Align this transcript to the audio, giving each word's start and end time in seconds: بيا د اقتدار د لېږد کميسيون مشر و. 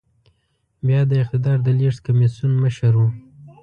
بيا 0.85 1.01
د 1.07 1.11
اقتدار 1.23 1.57
د 1.63 1.67
لېږد 1.79 1.99
کميسيون 2.05 2.51
مشر 2.63 2.93
و. 2.99 3.03